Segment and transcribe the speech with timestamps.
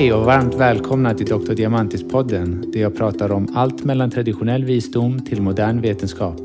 [0.00, 1.52] Hej och varmt välkomna till Dr.
[1.52, 6.36] Diamantis-podden där jag pratar om allt mellan traditionell visdom till modern vetenskap.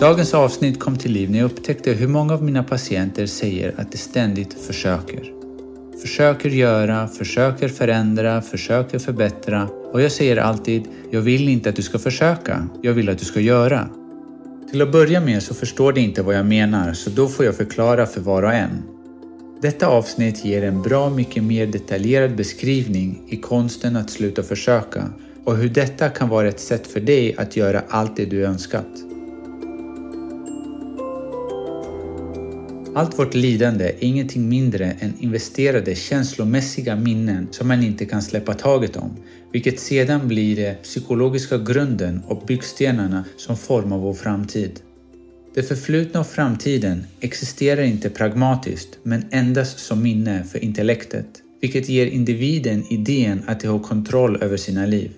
[0.00, 3.92] Dagens avsnitt kom till liv när jag upptäckte hur många av mina patienter säger att
[3.92, 5.32] de ständigt försöker.
[6.02, 11.82] Försöker göra, försöker förändra, försöker förbättra och jag säger alltid, jag vill inte att du
[11.82, 13.88] ska försöka, jag vill att du ska göra.
[14.70, 17.54] Till att börja med så förstår de inte vad jag menar så då får jag
[17.54, 18.82] förklara för var och en.
[19.62, 25.10] Detta avsnitt ger en bra mycket mer detaljerad beskrivning i konsten att sluta försöka
[25.44, 28.86] och hur detta kan vara ett sätt för dig att göra allt det du önskat.
[32.94, 38.54] Allt vårt lidande är ingenting mindre än investerade känslomässiga minnen som man inte kan släppa
[38.54, 39.10] taget om,
[39.52, 44.80] vilket sedan blir den psykologiska grunden och byggstenarna som formar vår framtid.
[45.54, 51.26] Det förflutna och framtiden existerar inte pragmatiskt men endast som minne för intellektet,
[51.60, 55.10] vilket ger individen idén att de har kontroll över sina liv.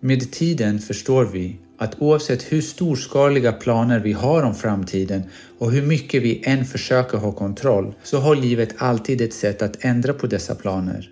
[0.00, 5.22] Med tiden förstår vi att oavsett hur storskaliga planer vi har om framtiden
[5.58, 9.84] och hur mycket vi än försöker ha kontroll så har livet alltid ett sätt att
[9.84, 11.10] ändra på dessa planer.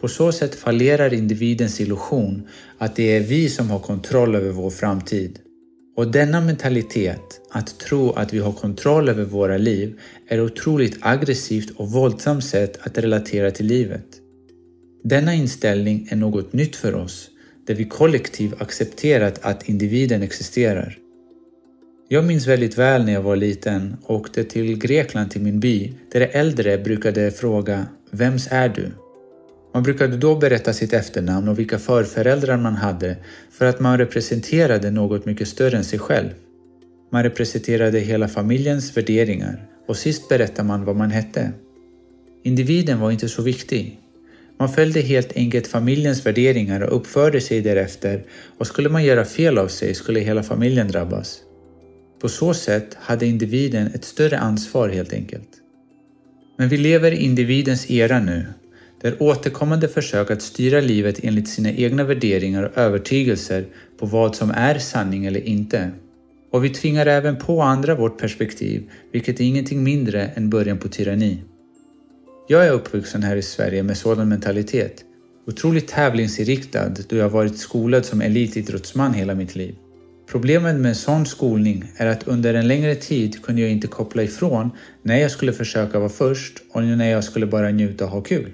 [0.00, 4.70] På så sätt fallerar individens illusion att det är vi som har kontroll över vår
[4.70, 5.38] framtid.
[5.96, 11.70] Och denna mentalitet, att tro att vi har kontroll över våra liv, är otroligt aggressivt
[11.76, 14.06] och våldsamt sätt att relatera till livet.
[15.04, 17.30] Denna inställning är något nytt för oss
[17.66, 20.98] där vi kollektivt accepterat att individen existerar.
[22.08, 25.92] Jag minns väldigt väl när jag var liten och åkte till Grekland till min by
[26.12, 29.05] där de äldre brukade fråga ”Vems är du?”
[29.76, 33.16] Man brukade då berätta sitt efternamn och vilka förföräldrar man hade
[33.50, 36.28] för att man representerade något mycket större än sig själv.
[37.12, 41.52] Man representerade hela familjens värderingar och sist berättade man vad man hette.
[42.42, 44.00] Individen var inte så viktig.
[44.58, 48.24] Man följde helt enkelt familjens värderingar och uppförde sig därefter
[48.58, 51.38] och skulle man göra fel av sig skulle hela familjen drabbas.
[52.20, 55.48] På så sätt hade individen ett större ansvar helt enkelt.
[56.58, 58.46] Men vi lever i individens era nu,
[59.00, 63.66] där återkommande försök att styra livet enligt sina egna värderingar och övertygelser
[63.98, 65.90] på vad som är sanning eller inte.
[66.50, 70.88] Och vi tvingar även på andra vårt perspektiv, vilket är ingenting mindre än början på
[70.88, 71.42] tyranni.
[72.48, 75.04] Jag är uppvuxen här i Sverige med sådan mentalitet.
[75.46, 79.74] Otroligt tävlingsinriktad då jag varit skolad som elitidrottsman hela mitt liv.
[80.30, 84.22] Problemet med en sån skolning är att under en längre tid kunde jag inte koppla
[84.22, 84.70] ifrån
[85.02, 88.52] när jag skulle försöka vara först och när jag skulle bara njuta och ha kul.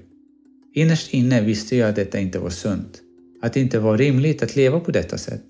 [0.75, 3.01] Innerst inne visste jag att detta inte var sunt.
[3.43, 5.45] Att det inte var rimligt att leva på detta sätt.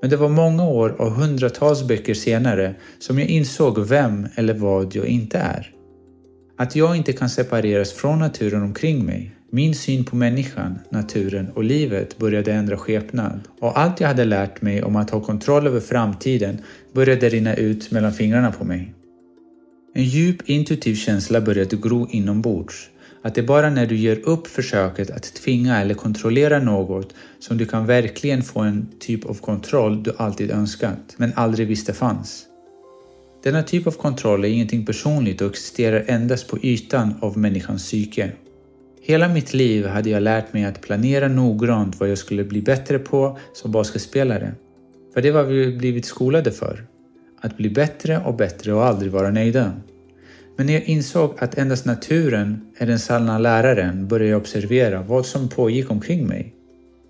[0.00, 4.94] Men det var många år och hundratals böcker senare som jag insåg vem eller vad
[4.94, 5.70] jag inte är.
[6.58, 9.34] Att jag inte kan separeras från naturen omkring mig.
[9.50, 14.62] Min syn på människan, naturen och livet började ändra skepnad och allt jag hade lärt
[14.62, 16.58] mig om att ha kontroll över framtiden
[16.92, 18.94] började rinna ut mellan fingrarna på mig.
[19.94, 22.90] En djup intuitiv känsla började gro inombords.
[23.22, 27.58] Att det är bara när du ger upp försöket att tvinga eller kontrollera något som
[27.58, 32.44] du kan verkligen få en typ av kontroll du alltid önskat, men aldrig visste fanns.
[33.42, 38.32] Denna typ av kontroll är ingenting personligt och existerar endast på ytan av människans psyke.
[39.02, 42.98] Hela mitt liv hade jag lärt mig att planera noggrant vad jag skulle bli bättre
[42.98, 44.52] på som basketspelare.
[45.14, 46.86] För det var vi blivit skolade för.
[47.40, 49.72] Att bli bättre och bättre och aldrig vara nöjda.
[50.58, 55.26] Men när jag insåg att endast naturen är den sanna läraren började jag observera vad
[55.26, 56.54] som pågick omkring mig.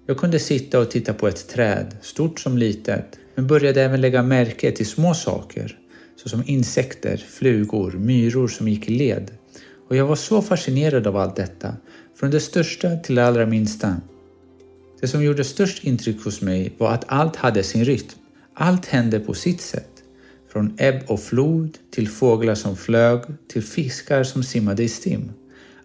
[0.07, 4.23] Jag kunde sitta och titta på ett träd, stort som litet, men började även lägga
[4.23, 5.79] märke till små saker
[6.23, 9.31] såsom insekter, flugor, myror som gick i led.
[9.89, 11.77] Och jag var så fascinerad av allt detta,
[12.21, 13.97] från det största till det allra minsta.
[15.01, 18.19] Det som gjorde störst intryck hos mig var att allt hade sin rytm.
[18.55, 19.98] Allt hände på sitt sätt.
[20.53, 25.33] Från ebb och flod, till fåglar som flög, till fiskar som simmade i stim.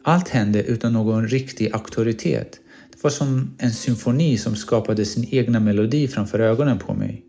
[0.04, 2.60] Allt hände utan någon riktig auktoritet.
[2.92, 7.24] Det var som en symfoni som skapade sin egna melodi framför ögonen på mig.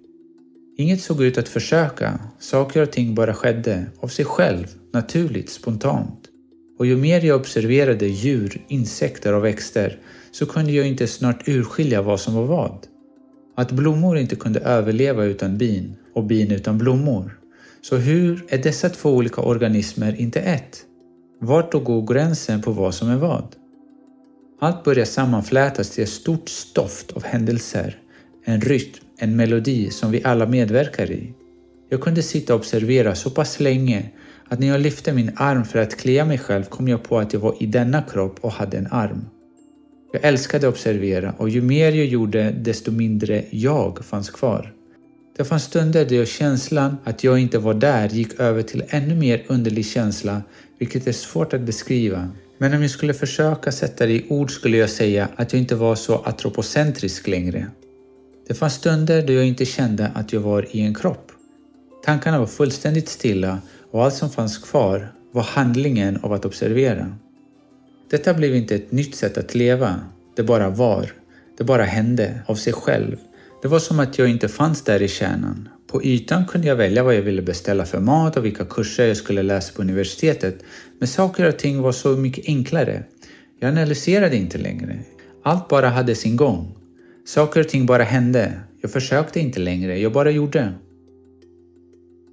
[0.77, 6.21] Inget såg ut att försöka, saker och ting bara skedde, av sig själv, naturligt, spontant.
[6.79, 9.99] Och ju mer jag observerade djur, insekter och växter
[10.33, 12.87] så kunde jag inte snart urskilja vad som var vad.
[13.57, 17.39] Att blommor inte kunde överleva utan bin och bin utan blommor.
[17.83, 20.85] Så hur är dessa två olika organismer inte ett?
[21.41, 23.57] Vart då går gränsen på vad som är vad?
[24.61, 27.99] Allt börjar sammanflätas till ett stort stoft av händelser,
[28.45, 31.35] en rytm en melodi som vi alla medverkar i.
[31.89, 34.11] Jag kunde sitta och observera så pass länge
[34.49, 37.33] att när jag lyfte min arm för att klia mig själv kom jag på att
[37.33, 39.25] jag var i denna kropp och hade en arm.
[40.13, 44.73] Jag älskade att observera och ju mer jag gjorde desto mindre jag fanns kvar.
[45.37, 49.45] Det fanns stunder då känslan att jag inte var där gick över till ännu mer
[49.47, 50.43] underlig känsla,
[50.79, 52.31] vilket är svårt att beskriva.
[52.59, 55.75] Men om jag skulle försöka sätta det i ord skulle jag säga att jag inte
[55.75, 57.67] var så atropocentrisk längre.
[58.49, 61.33] Det fanns stunder då jag inte kände att jag var i en kropp.
[62.05, 63.59] Tankarna var fullständigt stilla
[63.91, 67.17] och allt som fanns kvar var handlingen av att observera.
[68.11, 70.01] Detta blev inte ett nytt sätt att leva,
[70.37, 71.13] det bara var.
[71.59, 73.17] Det bara hände, av sig själv.
[73.65, 75.69] Det var som att jag inte fanns där i kärnan.
[75.87, 79.17] På ytan kunde jag välja vad jag ville beställa för mat och vilka kurser jag
[79.17, 80.59] skulle läsa på universitetet.
[80.99, 83.05] Men saker och ting var så mycket enklare.
[83.61, 84.99] Jag analyserade inte längre.
[85.43, 86.77] Allt bara hade sin gång.
[87.27, 88.53] Saker och ting bara hände.
[88.81, 90.73] Jag försökte inte längre, jag bara gjorde.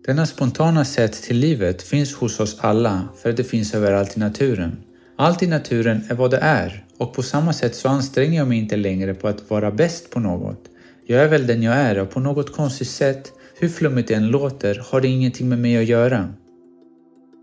[0.05, 4.77] Denna spontana sätt till livet finns hos oss alla för det finns överallt i naturen.
[5.15, 8.57] Allt i naturen är vad det är och på samma sätt så anstränger jag mig
[8.57, 10.70] inte längre på att vara bäst på något.
[11.11, 14.27] Jag är väl den jag är och på något konstigt sätt, hur flummigt det än
[14.27, 16.33] låter, har det ingenting med mig att göra.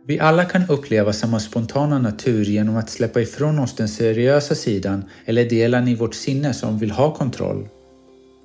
[0.06, 5.04] Vi alla kan uppleva samma spontana natur genom att släppa ifrån oss den seriösa sidan
[5.24, 7.68] eller delen i vårt sinne som vill ha kontroll.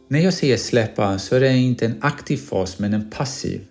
[0.07, 3.61] När jag säger släppa så är det inte en aktiv fas men en passiv.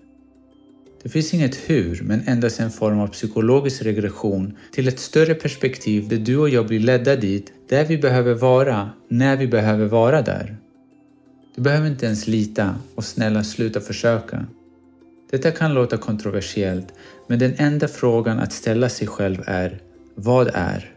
[1.03, 6.09] Det finns inget hur, men endast en form av psykologisk regression till ett större perspektiv
[6.09, 10.23] där du och jag blir ledda dit, där vi behöver vara, när vi behöver vara
[10.23, 10.62] där.
[11.55, 14.47] Du behöver inte ens lita och snälla sluta försöka.
[15.31, 16.87] Detta kan låta kontroversiellt,
[17.27, 19.81] men den enda frågan att ställa sig själv är
[20.15, 20.95] Vad är?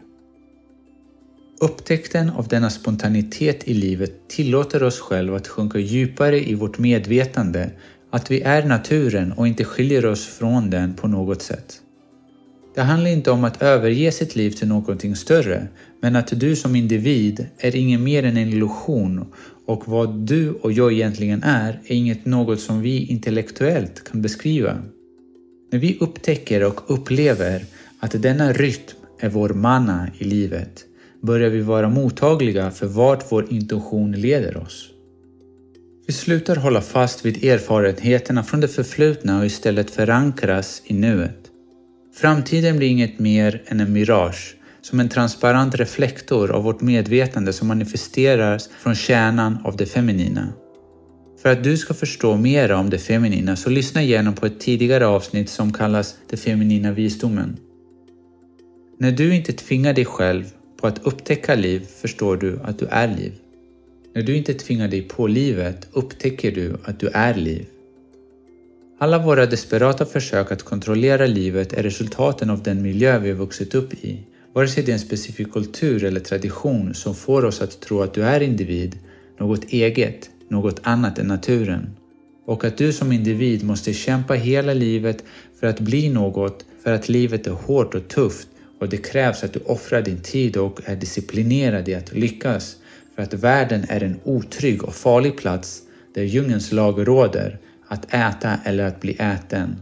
[1.60, 7.70] Upptäckten av denna spontanitet i livet tillåter oss själva att sjunka djupare i vårt medvetande
[8.10, 11.80] att vi är naturen och inte skiljer oss från den på något sätt.
[12.76, 15.68] Det handlar inte om att överge sitt liv till någonting större,
[16.00, 19.26] men att du som individ är inget mer än en illusion
[19.66, 24.78] och vad du och jag egentligen är, är inget något som vi intellektuellt kan beskriva.
[25.72, 27.64] När vi upptäcker och upplever
[28.00, 30.84] att denna rytm är vår manna i livet
[31.22, 34.90] börjar vi vara mottagliga för vart vår intuition leder oss.
[36.06, 41.45] Vi slutar hålla fast vid erfarenheterna från det förflutna och istället förankras i nuet.
[42.16, 47.68] Framtiden blir inget mer än en mirage, som en transparent reflektor av vårt medvetande som
[47.68, 50.52] manifesteras från kärnan av det feminina.
[51.42, 55.06] För att du ska förstå mer om det feminina så lyssna igenom på ett tidigare
[55.06, 57.56] avsnitt som kallas Det feminina visdomen.
[58.98, 60.44] När du inte tvingar dig själv
[60.80, 63.32] på att upptäcka liv förstår du att du är liv.
[64.14, 67.66] När du inte tvingar dig på livet upptäcker du att du är liv.
[68.98, 73.74] Alla våra desperata försök att kontrollera livet är resultaten av den miljö vi har vuxit
[73.74, 74.20] upp i.
[74.52, 78.14] Vare sig det är en specifik kultur eller tradition som får oss att tro att
[78.14, 78.98] du är individ,
[79.38, 81.96] något eget, något annat än naturen.
[82.46, 85.24] Och att du som individ måste kämpa hela livet
[85.60, 88.48] för att bli något, för att livet är hårt och tufft
[88.80, 92.76] och det krävs att du offrar din tid och är disciplinerad i att lyckas
[93.14, 95.82] för att världen är en otrygg och farlig plats
[96.14, 99.76] där djungelns lag råder, att äta eller att bli äten.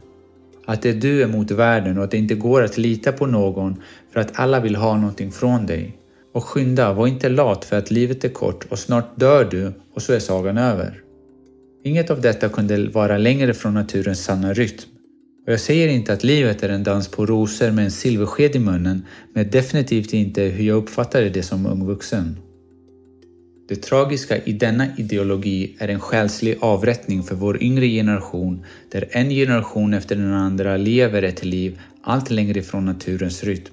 [0.67, 3.83] Att det är du emot världen och att det inte går att lita på någon
[4.13, 5.99] för att alla vill ha någonting från dig.
[6.33, 10.03] Och skynda, var inte lat för att livet är kort och snart dör du och
[10.03, 11.01] så är sagan över.
[11.85, 14.91] Inget av detta kunde vara längre från naturens sanna rytm.
[15.47, 18.59] Och jag säger inte att livet är en dans på rosor med en silversked i
[18.59, 22.37] munnen, men definitivt inte hur jag uppfattade det som ung vuxen.
[23.69, 29.31] Det tragiska i denna ideologi är en själslig avrättning för vår yngre generation där en
[29.31, 33.73] generation efter den andra lever ett liv allt längre ifrån naturens rytm.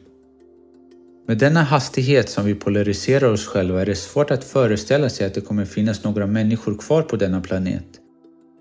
[1.28, 5.34] Med denna hastighet som vi polariserar oss själva är det svårt att föreställa sig att
[5.34, 7.86] det kommer finnas några människor kvar på denna planet.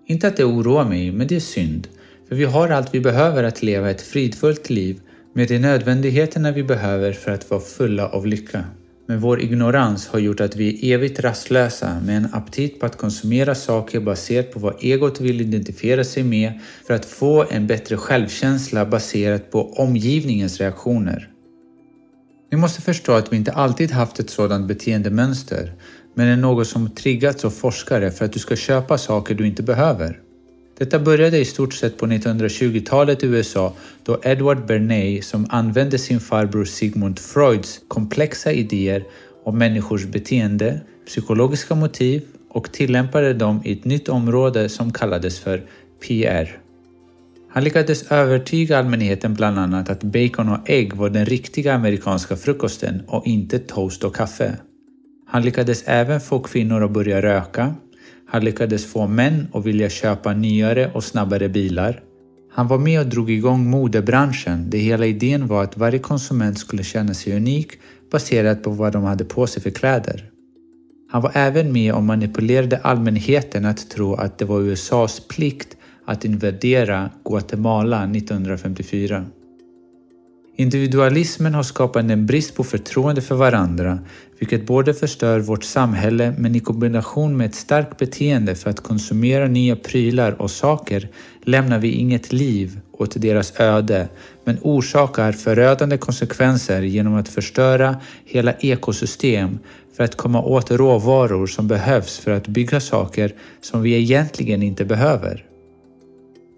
[0.07, 1.89] Inte att det oroar mig, men det är synd.
[2.29, 5.01] För vi har allt vi behöver att leva ett fridfullt liv
[5.33, 8.65] med de nödvändigheterna vi behöver för att vara fulla av lycka.
[9.11, 12.99] Men vår ignorans har gjort att vi är evigt rastlösa med en aptit på att
[12.99, 16.53] konsumera saker baserat på vad egot vill identifiera sig med
[16.87, 21.29] för att få en bättre självkänsla baserat på omgivningens reaktioner.
[22.51, 25.73] Ni måste förstå att vi inte alltid haft ett sådant beteendemönster,
[26.15, 29.63] men är något som triggats av forskare för att du ska köpa saker du inte
[29.63, 30.21] behöver.
[30.81, 36.21] Detta började i stort sett på 1920-talet i USA då Edward Bernay som använde sin
[36.21, 39.05] farbror Sigmund Freuds komplexa idéer
[39.45, 45.63] om människors beteende, psykologiska motiv och tillämpade dem i ett nytt område som kallades för
[46.07, 46.59] PR.
[47.51, 53.03] Han lyckades övertyga allmänheten bland annat att bacon och ägg var den riktiga amerikanska frukosten
[53.07, 54.57] och inte toast och kaffe.
[55.27, 57.75] Han lyckades även få kvinnor att börja röka.
[58.31, 62.03] Han lyckades få män att vilja köpa nyare och snabbare bilar.
[62.53, 66.85] Han var med och drog igång modebranschen där hela idén var att varje konsument skulle
[66.85, 67.69] känna sig unik
[68.13, 70.31] baserat på vad de hade på sig för kläder.
[71.11, 76.25] Han var även med och manipulerade allmänheten att tro att det var USAs plikt att
[76.25, 79.27] invadera Guatemala 1954.
[80.61, 83.99] Individualismen har skapat en brist på förtroende för varandra,
[84.39, 89.49] vilket både förstör vårt samhälle men i kombination med ett starkt beteende för att konsumera
[89.49, 91.09] nya prylar och saker
[91.45, 94.09] lämnar vi inget liv åt deras öde,
[94.45, 99.59] men orsakar förödande konsekvenser genom att förstöra hela ekosystem
[99.97, 104.85] för att komma åt råvaror som behövs för att bygga saker som vi egentligen inte
[104.85, 105.50] behöver.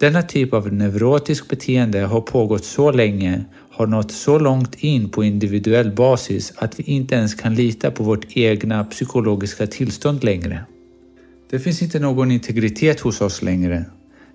[0.03, 5.25] Denna typ av neurotisk beteende har pågått så länge, har nått så långt in på
[5.25, 10.65] individuell basis att vi inte ens kan lita på vårt egna psykologiska tillstånd längre.
[11.51, 13.85] Det finns inte någon integritet hos oss längre.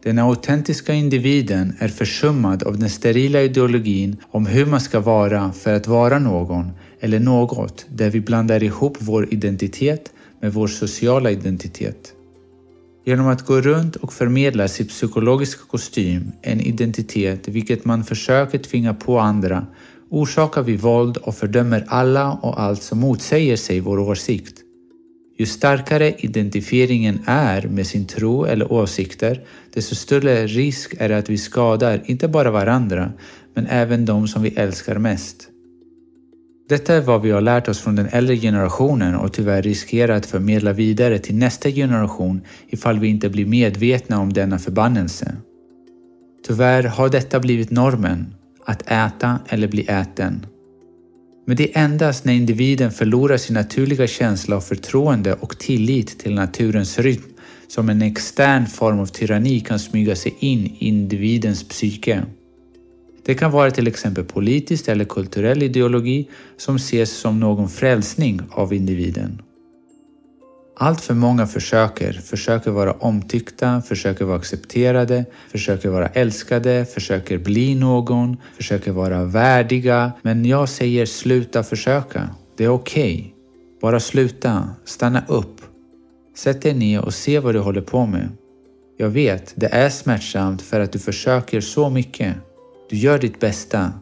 [0.04, 5.74] Den autentiska individen är försummad av den sterila ideologin om hur man ska vara för
[5.74, 12.14] att vara någon eller något där vi blandar ihop vår identitet med vår sociala identitet.
[13.08, 18.94] Genom att gå runt och förmedla sin psykologiska kostym, en identitet vilket man försöker tvinga
[18.94, 19.68] på andra,
[20.10, 24.62] orsakar vi våld och fördömer alla och allt som motsäger sig vår åsikt.
[25.38, 29.42] Ju starkare identifieringen är med sin tro eller åsikter,
[29.74, 33.12] desto större risk är det att vi skadar inte bara varandra,
[33.54, 35.50] men även de som vi älskar mest.
[36.70, 40.26] Detta är vad vi har lärt oss från den äldre generationen och tyvärr riskerar att
[40.26, 45.36] förmedla vidare till nästa generation ifall vi inte blir medvetna om denna förbannelse.
[46.48, 48.34] Tyvärr har detta blivit normen,
[48.66, 50.46] att äta eller bli äten.
[51.46, 56.36] Men det är endast när individen förlorar sin naturliga känsla av förtroende och tillit till
[56.36, 57.34] naturens rytm
[57.68, 62.26] som en extern form av tyranni kan smyga sig in i individens psyke.
[63.28, 68.74] Det kan vara till exempel politisk eller kulturell ideologi som ses som någon frälsning av
[68.74, 69.42] individen.
[70.78, 77.76] Allt för många försöker, försöker vara omtyckta, försöker vara accepterade, försöker vara älskade, försöker bli
[77.76, 80.12] någon, försöker vara värdiga.
[80.22, 82.30] Men jag säger sluta försöka.
[82.58, 83.14] Det är okej.
[83.14, 83.32] Okay.
[83.82, 85.62] Bara sluta, stanna upp.
[86.36, 88.30] Sätt dig ner och se vad du håller på med.
[88.98, 92.36] Jag vet, det är smärtsamt för att du försöker så mycket.
[92.90, 93.94] Du gör ditt bästa.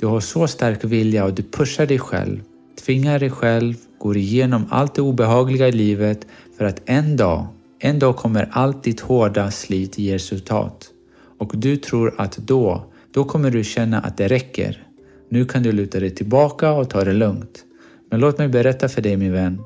[0.00, 2.40] Du har så stark vilja och du pushar dig själv,
[2.84, 6.26] tvingar dig själv, går igenom allt det obehagliga i livet
[6.58, 7.46] för att en dag,
[7.78, 10.90] en dag kommer allt ditt hårda slit ge resultat.
[11.38, 14.86] Och du tror att då, då kommer du känna att det räcker.
[15.28, 17.64] Nu kan du luta dig tillbaka och ta det lugnt.
[18.10, 19.60] Men låt mig berätta för dig min vän.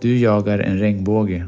[0.00, 1.46] Du jagar en regnbåge.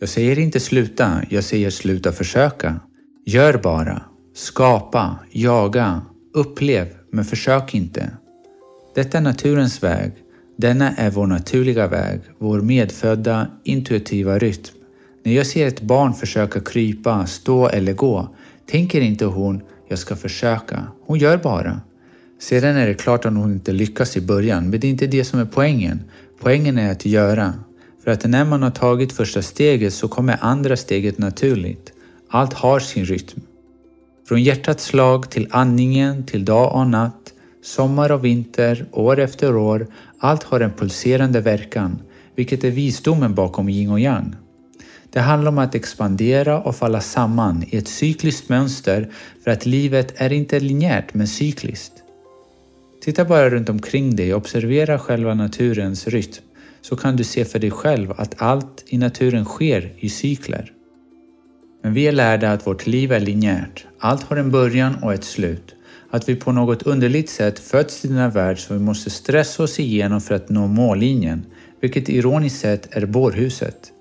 [0.00, 2.80] Jag säger inte sluta, jag säger sluta försöka.
[3.26, 4.13] Gör bara.
[4.36, 8.10] Skapa, jaga, upplev, men försök inte.
[8.94, 10.12] Detta är naturens väg.
[10.56, 14.74] Denna är vår naturliga väg, vår medfödda intuitiva rytm.
[15.24, 18.28] När jag ser ett barn försöka krypa, stå eller gå
[18.66, 20.82] tänker inte hon “jag ska försöka”.
[21.06, 21.80] Hon gör bara.
[22.40, 25.24] Sedan är det klart att hon inte lyckas i början, men det är inte det
[25.24, 26.02] som är poängen.
[26.40, 27.54] Poängen är att göra.
[28.04, 31.92] För att när man har tagit första steget så kommer andra steget naturligt.
[32.28, 33.40] Allt har sin rytm.
[34.28, 39.86] Från hjärtats slag till andningen, till dag och natt, sommar och vinter, år efter år,
[40.18, 41.98] allt har en pulserande verkan,
[42.34, 44.36] vilket är visdomen bakom yin och yang.
[45.10, 49.10] Det handlar om att expandera och falla samman i ett cykliskt mönster
[49.44, 51.92] för att livet är inte linjärt men cykliskt.
[53.02, 56.42] Titta bara runt omkring dig och observera själva naturens rytm
[56.82, 60.73] så kan du se för dig själv att allt i naturen sker i cykler.
[61.84, 63.86] Men vi är lärda att vårt liv är linjärt.
[63.98, 65.74] Allt har en början och ett slut.
[66.10, 69.80] Att vi på något underligt sätt föds till denna värld som vi måste stressa oss
[69.80, 71.46] igenom för att nå mållinjen,
[71.80, 73.92] vilket ironiskt sett är bårhuset.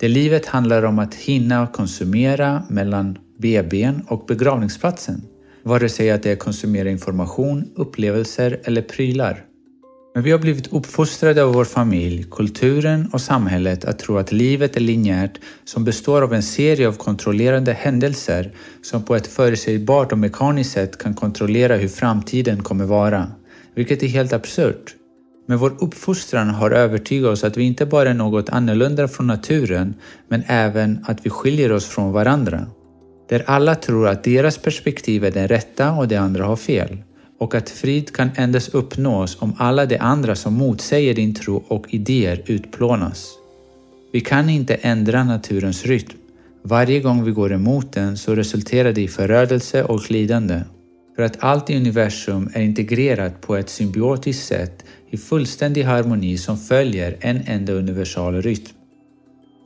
[0.00, 5.22] Det livet handlar om att hinna konsumera mellan BBn och begravningsplatsen.
[5.62, 9.45] Vare sig att det är konsumera information, upplevelser eller prylar.
[10.16, 14.76] Men vi har blivit uppfostrade av vår familj, kulturen och samhället att tro att livet
[14.76, 20.18] är linjärt som består av en serie av kontrollerande händelser som på ett förutsägbart och
[20.18, 23.26] mekaniskt sätt kan kontrollera hur framtiden kommer vara.
[23.74, 24.94] Vilket är helt absurt.
[25.48, 29.94] Men vår uppfostran har övertygat oss att vi inte bara är något annorlunda från naturen,
[30.28, 32.66] men även att vi skiljer oss från varandra.
[33.28, 36.98] Där alla tror att deras perspektiv är den rätta och de andra har fel
[37.38, 41.94] och att frid kan endast uppnås om alla de andra som motsäger din tro och
[41.94, 43.30] idéer utplånas.
[44.12, 46.18] Vi kan inte ändra naturens rytm.
[46.62, 50.60] Varje gång vi går emot den så resulterar det i förödelse och lidande.
[51.16, 56.58] För att allt i universum är integrerat på ett symbiotiskt sätt i fullständig harmoni som
[56.58, 58.74] följer en enda universal rytm.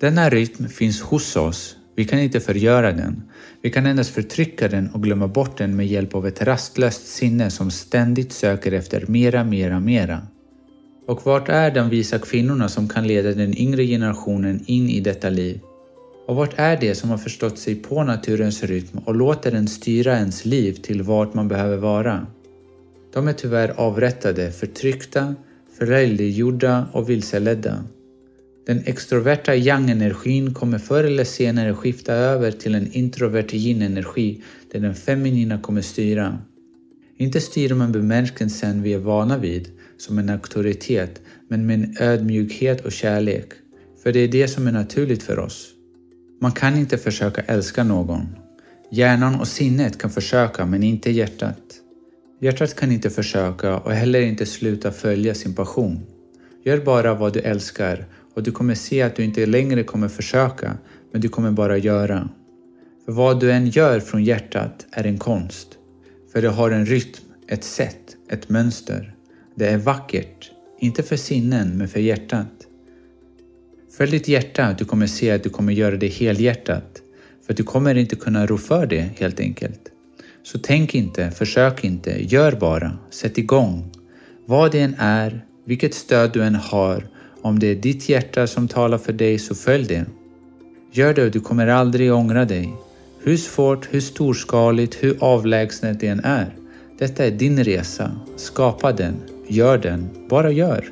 [0.01, 3.23] Denna rytm finns hos oss, vi kan inte förgöra den.
[3.63, 7.51] Vi kan endast förtrycka den och glömma bort den med hjälp av ett rastlöst sinne
[7.51, 10.23] som ständigt söker efter mera, mera, mera.
[11.07, 15.31] Och vart är de visa kvinnorna som kan leda den yngre generationen in i detta
[15.31, 15.61] liv?
[16.27, 20.17] Och vart är det som har förstått sig på naturens rytm och låter den styra
[20.17, 22.27] ens liv till vart man behöver vara?
[23.13, 25.35] De är tyvärr avrättade, förtryckta,
[25.79, 27.85] förlöjliggjorda och vilseledda.
[28.71, 34.95] Den extroverta yang-energin kommer förr eller senare skifta över till en introvert yin-energi där den
[34.95, 36.39] feminina kommer styra.
[37.19, 42.85] Inte styra med bemärkelsen vi är vana vid, som en auktoritet, men med en ödmjukhet
[42.85, 43.49] och kärlek.
[44.03, 45.69] För det är det som är naturligt för oss.
[46.41, 48.27] Man kan inte försöka älska någon.
[48.91, 51.63] Hjärnan och sinnet kan försöka, men inte hjärtat.
[52.41, 56.01] Hjärtat kan inte försöka och heller inte sluta följa sin passion.
[56.65, 60.79] Gör bara vad du älskar och du kommer se att du inte längre kommer försöka,
[61.13, 62.29] men du kommer bara göra.
[63.05, 65.69] För vad du än gör från hjärtat är en konst.
[66.33, 69.15] För det har en rytm, ett sätt, ett mönster.
[69.55, 72.67] Det är vackert, inte för sinnen men för hjärtat.
[73.97, 77.03] Följ ditt hjärta, du kommer se att du kommer göra det helhjärtat.
[77.47, 79.81] För du kommer inte kunna rå för det helt enkelt.
[80.43, 83.93] Så tänk inte, försök inte, gör bara, sätt igång.
[84.47, 87.07] Vad det än är, vilket stöd du än har,
[87.43, 90.05] om det är ditt hjärta som talar för dig så följ det.
[90.93, 92.75] Gör det och du kommer aldrig ångra dig.
[93.23, 96.55] Hur svårt, hur storskaligt, hur avlägset det än är.
[96.99, 98.11] Detta är din resa.
[98.37, 99.15] Skapa den.
[99.49, 100.09] Gör den.
[100.29, 100.85] Bara gör.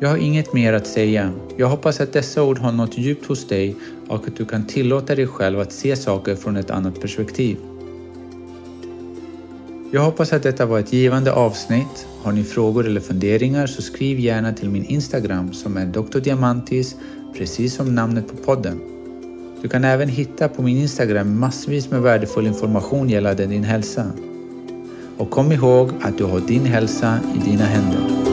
[0.00, 1.32] Jag har inget mer att säga.
[1.56, 3.76] Jag hoppas att dessa ord har nått djupt hos dig
[4.08, 7.56] och att du kan tillåta dig själv att se saker från ett annat perspektiv.
[9.92, 12.06] Jag hoppas att detta var ett givande avsnitt.
[12.26, 16.18] Har ni frågor eller funderingar så skriv gärna till min Instagram som är Dr.
[16.18, 16.96] Diamantis,
[17.38, 18.80] precis som namnet på podden.
[19.62, 24.10] Du kan även hitta på min Instagram massvis med värdefull information gällande din hälsa.
[25.16, 28.25] Och kom ihåg att du har din hälsa i dina händer.